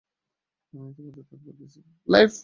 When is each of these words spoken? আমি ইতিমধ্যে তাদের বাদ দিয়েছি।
আমি 0.73 0.87
ইতিমধ্যে 0.91 1.21
তাদের 1.21 1.43
বাদ 1.45 1.55
দিয়েছি। 1.59 1.79